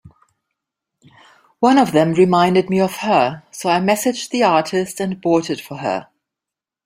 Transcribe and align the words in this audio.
One 1.59 1.77
of 1.77 1.91
them 1.91 2.13
reminded 2.15 2.71
me 2.71 2.79
of 2.81 2.95
her, 3.01 3.43
so 3.51 3.69
I 3.69 3.77
messaged 3.79 4.31
the 4.31 4.41
artist 4.41 4.99
and 4.99 5.21
bought 5.21 5.51
it 5.51 5.61
for 5.61 5.77
her. 5.77 6.07